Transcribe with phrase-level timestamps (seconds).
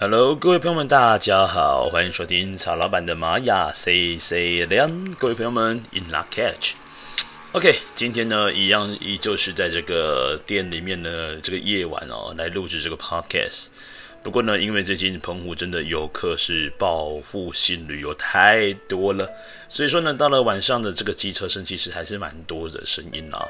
[0.00, 5.12] Hello，各位朋友们，大家好，欢迎收听曹老板的玛雅 C C 两。
[5.14, 6.74] 各位朋友们，In Luck Catch。
[7.50, 13.66] OK，今天呢，一样依旧是在这个店里面呢，这个夜晚哦，来录制这个 Podcast。
[14.22, 19.28] 不过呢，因为最近澎湖真的游客是报复性旅游太多了，
[19.68, 23.44] 所以说呢，到了晚上的这个机车声其实还是蛮多的声音啊。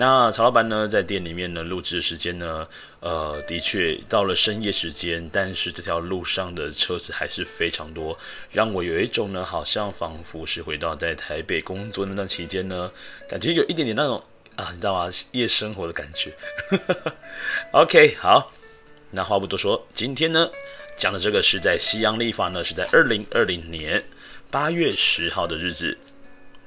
[0.00, 2.68] 那曹老板呢，在店里面呢录制的时间呢，
[3.00, 8.16] 呃，的确到了深夜时间，但是这条路上的车子还是非常多，
[8.52, 12.88] 让我有一种呢，好像仿佛是回到在台北工作那段期间呢，
[13.28, 14.22] 感觉有一点点那种
[14.54, 15.12] 啊，你知道吗？
[15.32, 16.32] 夜生活的感觉。
[17.74, 18.52] OK，好，
[19.10, 20.48] 那话不多说，今天呢
[20.96, 24.04] 讲的这个是在西洋历法呢，是在二零二零年
[24.48, 25.98] 八月十号的日子。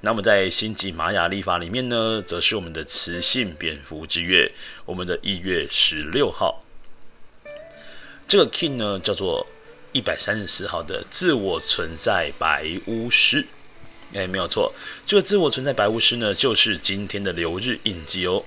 [0.04, 4.52] 那么在星际玛雅历法里面呢，则是我们的雌性蝙蝠之月，
[4.86, 6.64] 我们的一月十六号。
[8.28, 9.46] 这个 King 呢叫做
[9.92, 13.46] 一百三十四号的自我存在白巫师。
[14.14, 14.74] 哎，没有错，
[15.06, 18.44] 这个自我存在白巫师呢，就是今天的流日印记哦。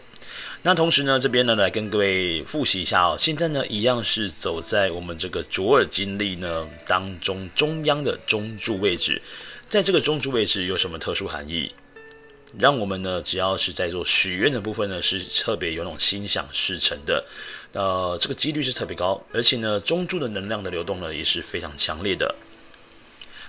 [0.63, 9.23] 那同时呢，这边呢来跟各位复习一下哦，现在呢一样是走在我们这个卓尔金历呢当中中央的中柱位置。
[9.75, 11.69] 在这个中柱位置有什么特殊含义？
[12.56, 17.25] 让我们呢，只要是在做许愿的部分呢，是特别有那种心想事成的，
[17.72, 22.33] 呃，这个几率是特别高，而且呢，中柱的能量的流动呢，也是非常强烈的。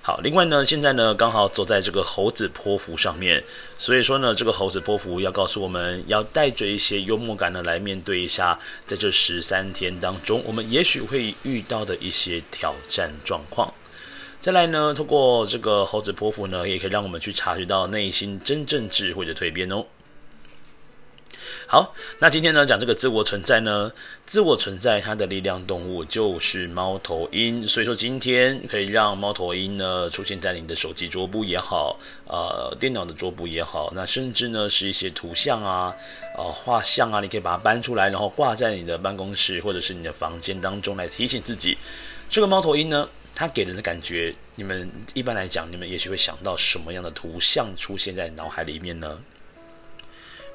[0.02, 3.44] 好，另外呢，现在呢，刚好走在这个猴子波符上面，
[3.78, 13.72] 所以说呢，这个猴子波符要告诉我们要带着一些幽默感呢，来面对一下在这十三天当中，我们也许会遇到的一些挑战状况。
[14.40, 19.84] 再来呢，透过这个猴子波符呢，也可以让我们去察觉到内心真正智慧的蜕变哦。
[21.68, 23.92] 好，那今天呢，讲这个自我存在呢，
[24.28, 31.98] 自我存在它的力量动物就是猫头鹰，所以说今天可以让猫头鹰呢出现在你的手机桌布也好，
[32.28, 35.92] 呃，电脑的桌布也好，那甚至呢是一些图像啊，
[36.38, 41.76] 呃，画像啊，你可以把它搬出来，然后挂在你的办公室或者是你的房间当中来提醒自己，
[42.30, 43.10] 这个猫头鹰呢。
[43.36, 49.20] 它给人的感觉，你们一般来讲，你们也许会想到什么样的图像出现在脑海里面呢？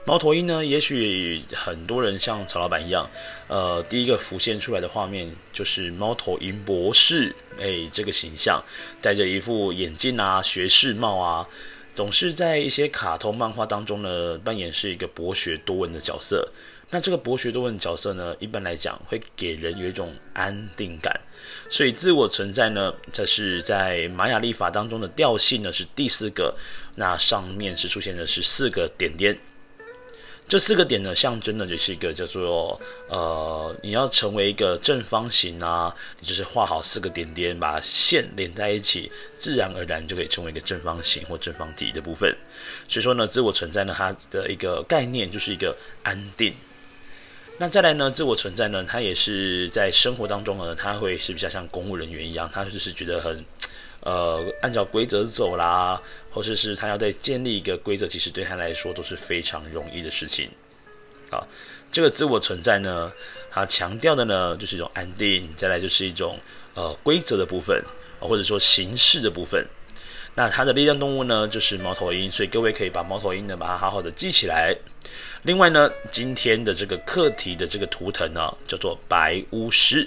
[0.06, 0.64] 猫头鹰呢？
[0.64, 3.08] 也许很多人像曹老板一样，
[3.48, 8.64] 呃，第一个浮现出来的画面就是猫头鹰博士，哎，这个形象，
[9.02, 11.47] 戴着一副眼镜啊，学士帽啊，
[11.94, 16.48] 总是在一些卡通漫画当中呢，扮演是一个博学多闻的角色。
[16.93, 21.19] 那这个博学多闻角色呢，一般来讲会给人有一种安定感，
[21.69, 26.53] 所以自我存在呢，这是在玛雅历法当中的调性呢是第四个，
[26.97, 29.39] 那上面是出现的是四个点点，
[30.49, 42.37] 这四个点呢象征的就是一个叫做呃，你要成为一个正方形啊，你就是画好四个点点，把线连在一起，自然而然就可以成为一个正方形或正方体的部分。
[42.89, 46.53] 所以说呢，自我存在呢，它的一个概念就是一个安定。
[47.62, 48.10] 那再来呢？
[48.10, 48.82] 自我存在呢？
[48.88, 53.44] 他也是在生活当中呢，他会是比较像公务人员一样，他就是觉得很，
[54.00, 56.00] 呃，按照规则走啦，
[56.31, 60.48] 或者是他要再建立一个规则，其实对他来说都是非常容易的事情。
[61.31, 61.47] 好，
[61.93, 63.12] 这个自我存在呢，
[63.50, 66.38] 他强调的呢，就是一种安定，再来就是一种
[66.72, 67.78] 呃规则的部分，
[68.21, 69.62] 或者说形式的部分。
[70.34, 74.75] 那它的力量动物呢，就是猫头鹰，所以各位可以把猫头鹰呢，把它好好的记起来。
[75.43, 80.06] 另外呢，今天的这个课题的这个图腾呢，叫做白巫师。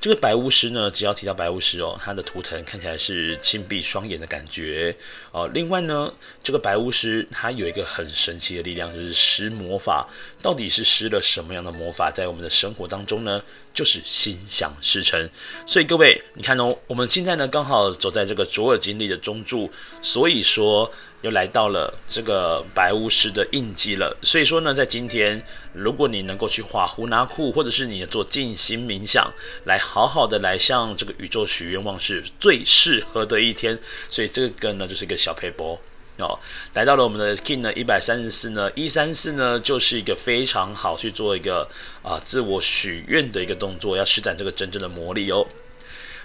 [0.00, 4.96] 这个白巫师呢，只要提到白巫师哦，他的图腾看起来是紧闭双眼的感觉
[5.32, 5.48] 哦。
[5.52, 6.12] 另外呢，
[6.42, 10.08] 这个白巫师他有一个很神奇的力量，就是施魔法。
[10.40, 13.40] 到底是施了什么样的魔法在我们的生活当中呢？
[13.74, 15.28] 就是心想事成。
[15.66, 19.70] 所以各位，你看哦，我们现在呢刚好走在这个卓尔金历的中柱，
[20.00, 20.90] 所以说。
[21.22, 25.40] 又来到了这个白巫师的印记了，所以说呢，在今天，
[25.72, 29.32] 如果你能够去画胡拿库，或者是你做静心冥想，
[29.64, 33.78] 来好好的来向这个宇宙许愿望，是最适合的一天。
[34.08, 35.78] 所以这个呢，就是一个小撇步
[36.18, 36.36] 哦。
[36.74, 41.68] 来到了我们的 King 呢，一百三十四呢，一三四呢，就是一个非常好去做一个
[42.02, 45.46] 啊自我许愿的一个动作，要施展这个真正的魔力哦。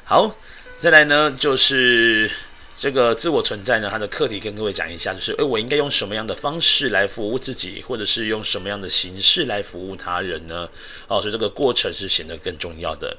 [0.03, 0.35] 好，
[0.79, 2.31] 再来呢就是。
[2.77, 10.69] 这个自我存在呢，它的课题跟各位讲一下，就是，诶，我应该用什么样的方式来服务自己，或者是用什么样的形式来服务他人呢？
[11.07, 13.17] 哦，所以这个过程是显得更重要的。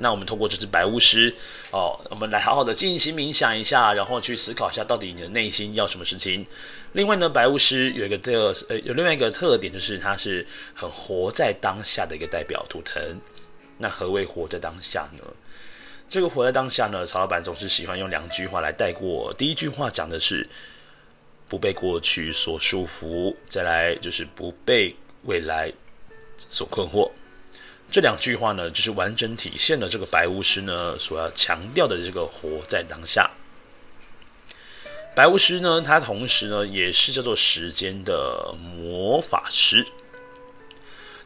[0.00, 1.32] 那我们通过这只白巫师，
[1.70, 6.44] 哦，我们来好好的静心冥想一下，然后去思考一下，到底你的内心要什么事情。
[6.94, 10.44] 另外呢，白巫师有一个特，呃，有另外一个特点，就是它是
[10.74, 13.00] 很活在当下的一个代表图腾。
[13.76, 15.22] 那何谓活在当下呢？
[16.08, 19.32] 这个活在当下呢，曹老板总是喜欢用两句话来带过。
[19.36, 20.48] 第一句话讲的是
[21.48, 25.70] 不被过去所束缚，再来就是不被未来
[26.48, 27.10] 所困惑。
[27.90, 33.30] 这两句话呢，就是完整体现了这个白巫师呢所要强调的这个活在当下。
[35.14, 39.86] 白巫师呢，他同时呢也是叫做时间的魔法师。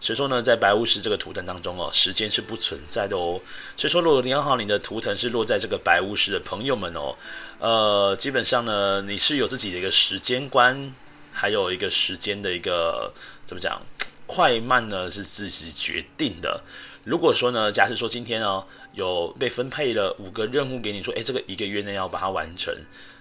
[0.02, 3.40] 所以说呢，在白巫师这个图腾当中哦，时间是不存在的哦。
[3.76, 7.16] 所以说，如果刚好你的图腾是落在这个白巫师的朋友们哦，
[7.60, 10.92] 呃，基本上呢，你是有自己的一个时间观，
[11.30, 13.14] 还有一个时间的一个
[13.46, 13.80] 怎么讲？
[14.26, 16.64] 快慢呢是自己决定的。
[17.04, 22.74] 如果说呢，假设说今天哦有被分配了五个任务给你，说，诶，这个一个月内要把它完成，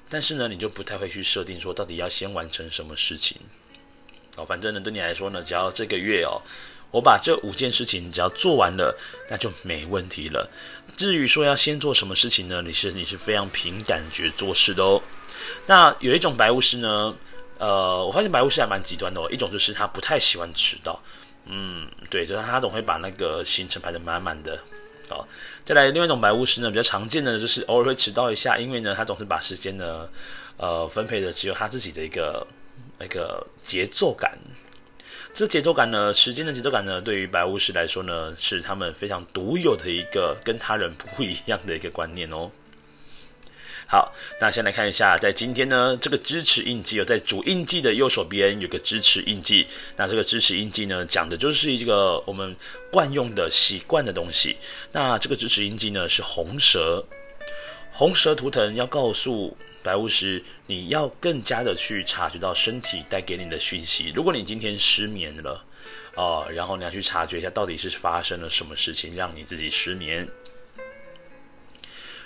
[0.10, 3.38] 但是呢，你就不太会去设定说到底要先完成什么事情。
[4.36, 6.42] 哦，反正呢，对你来说呢，只要这个月哦，
[6.92, 8.98] 我把这五件事情只要做完了，
[9.30, 10.50] 那就没问题了。
[10.98, 15.02] 至于说要先做什么事情呢，你是你是非常凭感觉做事的哦。
[15.66, 17.16] 那有一种白巫师呢。
[17.62, 19.28] 呃，我发现白巫师还蛮极端的哦。
[19.30, 21.00] 一种就是他不太喜欢迟到，
[21.46, 24.58] 嗯，对，就是他总会把那个行程排得满满的。
[25.12, 25.24] 哦，
[25.64, 30.10] 再来另外一种白巫师呢，比较常见的就是偶尔会迟到一下，因为呢，他总是把时间呢，
[30.58, 32.44] 呃，分配的只有他自己的一个
[33.00, 34.38] 那个节奏感。
[35.34, 42.52] 这节奏感呢，时间的节奏感呢，对于白巫师来说呢，是他们非常独有的一个跟他人不一样的一个观念哦。
[43.88, 49.68] 好，那先来看一下，在今天呢，这个支持印记哦在主印记的右手边有个支持印记。
[49.98, 52.56] 那这个支持印记呢，讲的就是一个我们
[52.90, 54.58] 惯用的习惯的东西。
[54.94, 57.06] 那这个支持印记呢，是红蛇，
[57.92, 64.12] 红蛇图腾要告诉白巫师，你要更加的去察觉到身体带给你的讯息。
[64.16, 65.64] 如果你今天失眠了，
[66.16, 70.28] 啊，然后你要去察觉一下，到底是发生了什么事情让你自己失眠。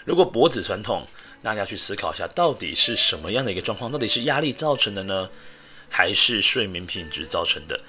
[0.03, 1.07] 如果脖子酸痛，
[1.41, 3.91] 大家去思考一下，到底是什么样的一个状况？
[3.91, 5.29] 到底是压力造成的呢，
[5.89, 7.79] 还是睡眠品质造成的？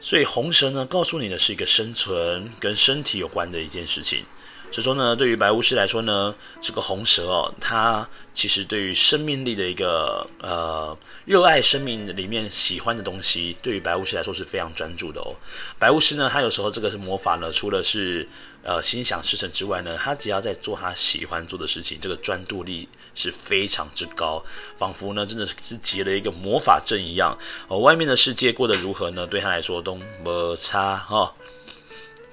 [0.00, 4.24] 所以红绳呢，告诉你的是一个生存跟身体有关的一件事情。
[4.70, 15.32] 所以说呢，对于白巫师来说呢，这个红蛇哦，它其实对于生命力的一个呃热爱生命里面喜欢的东西，对于白巫师来说是非常专注的哦。
[15.78, 18.28] 白巫师呢，他有时候这个是魔法呢，除了是
[18.62, 24.44] 呃心想事成之外呢，他只要在做他喜欢做的事情，这个专注力是非常之高，
[24.76, 27.38] 仿佛呢真的是结了一个魔法阵一样。
[27.68, 29.26] 哦，外面的世界过得如何呢？
[29.26, 31.32] 对他来说都没差哈、哦。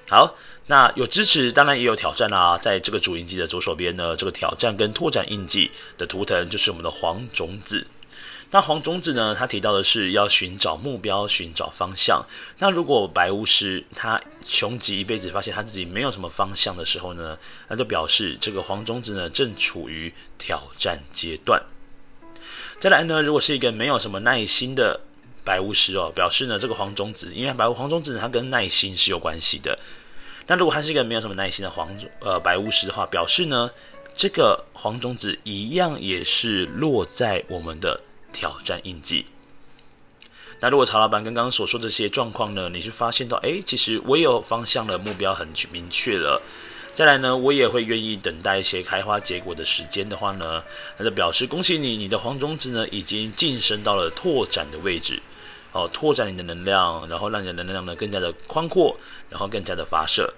[0.08, 0.36] 好。
[0.66, 2.58] 那有支持，当然也有挑战啦、啊。
[2.58, 7.86] 在这个主印记的左手边呢，这个挑战跟拓展印记的图腾就是我们的黄种子。
[8.50, 12.24] 那黄种子呢，他提到的是要寻找目标、寻找方向。
[12.58, 17.36] 那如果白巫师他穷极一辈子，发现他自己没有什么方向的时候呢，
[17.68, 21.60] 那就表示这个黄种子呢正处于挑战阶段。
[22.78, 25.00] 再来呢，如果是一个没有什么耐心的
[25.44, 29.78] 白巫师哦，表示呢这个黄种子，因为白巫黄种子它跟耐心是有关系的。
[30.46, 31.88] 那如果他是一个没有什么耐心的黄
[32.20, 33.70] 呃白巫师的话，表示呢，
[34.14, 38.00] 这个黄种子一样也是落在我们的
[38.32, 39.24] 挑战印记。
[40.60, 46.40] 那如果曹老板刚刚所说这些状况呢，你是发现到，哎，其实我有方向了，目标很明确了。
[46.94, 50.62] 再来呢，我也会愿意等待一些开花结果的时间的话呢，
[50.96, 55.20] 那就表示恭喜你，你的黄种子呢已经晋升到了拓展的位置。
[55.74, 58.96] 哦，拓展你的能量，然后让你的能量呢更加的宽阔，
[59.28, 60.32] 然后更加的发射。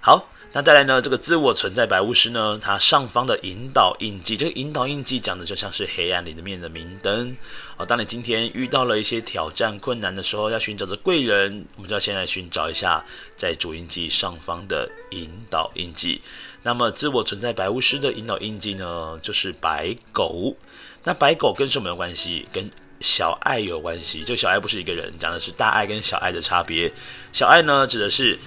[0.00, 7.36] 好，那再来呢，这个自我存在白巫师呢，它上方的引导印记，这个引导印记讲的就像是黑暗里面的明灯。
[7.76, 13.04] 哦，当你今天遇到了一些挑战困难的时候，要寻找着贵人，我们就要先来寻找一下
[13.36, 16.20] 在主印记上方的引导印记。
[16.64, 20.56] 那么，自我存在白巫师的引导印记呢，就是白狗。
[21.04, 22.46] 那白狗跟什么有关系？
[22.52, 22.68] 跟
[23.00, 26.92] 小爱有关系，这个小爱不是一个人，讲的是大爱跟小爱的差别。
[27.32, 28.38] 小爱呢，指的是，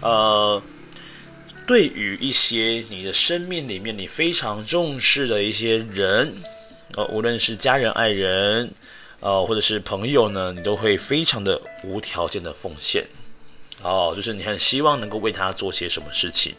[0.00, 0.62] 呃，
[1.66, 6.34] 对于一些你的生命里面你非常重视的一些人，
[6.94, 8.70] 呃，无论是家人、爱人，
[9.20, 13.04] 呃，或者是朋友呢，你都会非常的无条件的奉献。
[13.82, 16.54] 哦，就是你很希望能够为他做些什么事情。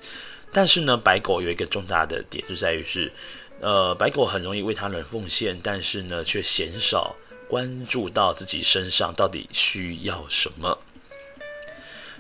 [0.52, 3.12] 但是呢，白狗有一个重大的点，就在于是，
[3.60, 7.16] 呃，白狗很容易为他人奉献，但是呢，却鲜少。
[7.50, 10.78] 关注到自己身上到底需要什么，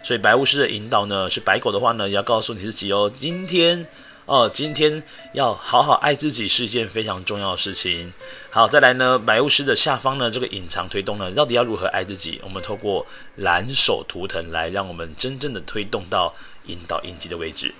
[0.03, 3.85] 所以白巫师的引导呢，是白狗的话呢，也要告诉你自己哦，今天
[4.25, 8.11] 哦，今天要好好爱自己是一件非常重要的事情。
[8.49, 12.41] 好，再来呢，白巫师的下方呢，这个隐藏推动呢，到底要如何爱自己？
[12.43, 13.05] 我们透过
[13.35, 16.33] 蓝手图腾来让我们真正的推动到
[16.65, 17.71] 引导印记的位置。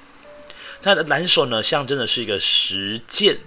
[0.83, 3.37] 它的蓝手呢，象征的是一个实践。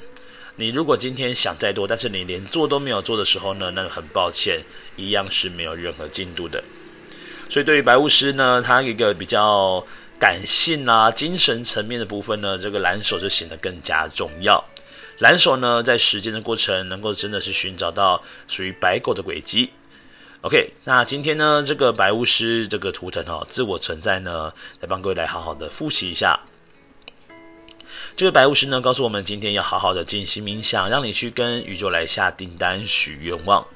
[0.56, 4.60] 你如果今天想再多，但是你连做都没有做的时候呢，那很抱歉，
[4.96, 6.62] 一样是没有任何进度的。
[7.48, 9.84] 所以对于白巫师呢，他一个比较
[10.18, 14.62] 感性啊、精神层面的部分呢，这个蓝手就显得更加重要。
[15.18, 19.70] 蓝手呢，在实践的过程，能够真的是寻找到属于白狗的轨迹。
[20.42, 26.38] OK，那今天呢，这个白巫师这个图腾哦，自我存在呢，来帮各位来好好的复习一下。
[28.16, 33.66] 这个白巫师呢，告诉我们今天要好好的静心冥想，让你去跟宇宙来下订单、许愿望。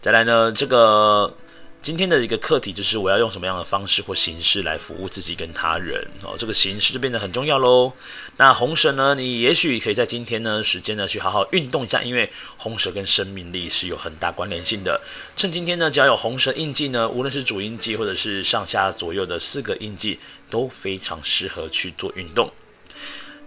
[0.00, 1.34] 再来呢，这个。
[1.80, 7.92] 今天的一个课题就是我要用什么样的方式或形式来服务自己跟他人哦，这个形式就变得很重要喽。
[8.36, 15.00] 那红蛇呢，你也许可以在今天呢时间呢去好好运动一下，因为红蛇跟生命力是有很大关联性的。
[15.36, 20.18] 趁今天呢，只要有红蛇印记呢，无论是主印记或者是上下左右的四个印记，
[20.50, 22.50] 都非常适合去做运动。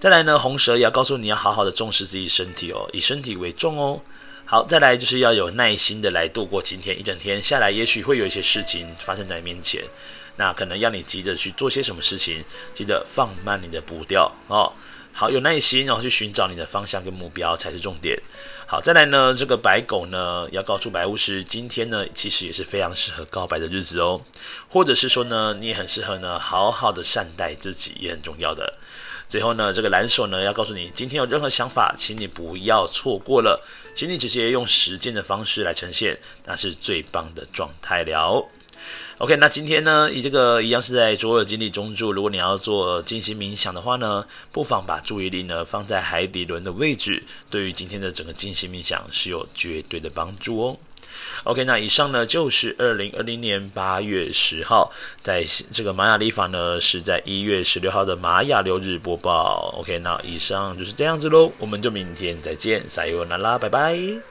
[0.02, 4.02] 再来呢，红蛇也要告诉你要好好的重视自己身体哦，以身体为重哦。
[4.46, 9.84] 好，再来就是要有耐心的来度过今天一整天下来，也许会有一些事情发生在你面前，
[10.38, 12.44] 那可能要你急着去做些什么事情，
[12.74, 14.74] 记得放慢你的步调哦。
[15.14, 18.20] 好，有耐心，然后去寻找你的方向跟目标才是重点。
[18.66, 24.20] 好，再来呢，这个白狗呢，要告诉白巫师，今天呢其实也是非常适合告白的日子哦，
[24.68, 28.74] 或者是说呢，你也很适合呢，好好的善待自己，也很重要的。
[29.32, 38.46] 最后呢，这个蓝手呢要告诉你，今天有任何想法，请你不要错过了，请你直接用实践的方式来呈现，那是最棒的状态了。
[39.20, 50.78] OK，那今天呢，以这个一样是在卓尔金历中柱，如果你要做静心冥想的话呢，不妨把注意力呢放在海底轮的位置，对于今天的整个静心冥想是有绝对的帮助哦。
[51.44, 59.74] OK，那以上呢就是二零二零年八月十号，在这个玛雅历法呢是在一月十六号的玛雅六日播报。
[59.80, 64.31] OK，那以上就是这样子喽，我们就明天再见，撒由那拉，拜拜。